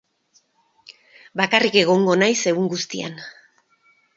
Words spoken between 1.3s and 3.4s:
Bakarrik egongo naiz egun guztian.